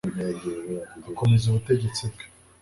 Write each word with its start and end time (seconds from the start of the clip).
akomeza 1.09 1.43
ubutegetsi 1.47 2.01
bwe 2.13 2.23